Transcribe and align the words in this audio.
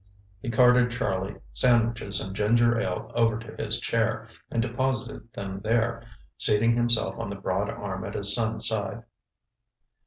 He 0.41 0.49
carted 0.49 0.89
Charlie, 0.89 1.35
sandwiches 1.53 2.19
and 2.19 2.35
ginger 2.35 2.79
ale 2.79 3.11
over 3.13 3.37
to 3.37 3.55
his 3.63 3.79
chair 3.79 4.27
and 4.49 4.59
deposited 4.59 5.31
them 5.33 5.61
there, 5.63 6.01
seating 6.39 6.73
himself 6.73 7.19
on 7.19 7.29
the 7.29 7.35
broad 7.35 7.69
arm 7.69 8.03
at 8.05 8.15
his 8.15 8.33
son's 8.33 8.67
side. 8.67 9.03